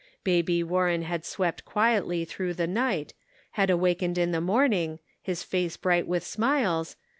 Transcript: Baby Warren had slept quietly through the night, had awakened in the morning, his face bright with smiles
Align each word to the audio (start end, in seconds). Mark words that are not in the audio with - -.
Baby 0.23 0.63
Warren 0.63 1.03
had 1.03 1.23
slept 1.23 1.63
quietly 1.63 2.25
through 2.25 2.55
the 2.55 2.65
night, 2.65 3.13
had 3.51 3.69
awakened 3.69 4.17
in 4.17 4.31
the 4.31 4.41
morning, 4.41 4.97
his 5.21 5.43
face 5.43 5.77
bright 5.77 6.07
with 6.07 6.23
smiles 6.23 6.95